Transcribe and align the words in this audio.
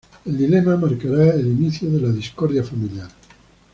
El 0.25 0.35
dilema 0.35 0.77
marcará 0.77 1.29
el 1.35 1.45
inicio 1.45 1.87
de 1.91 2.01
la 2.01 2.09
discordia 2.09 2.63
familiar. 2.63 3.11